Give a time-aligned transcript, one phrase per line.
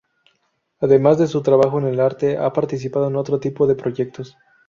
[0.79, 4.35] Además de su trabajo en el arte, ha participado en otro tipo de proyectos.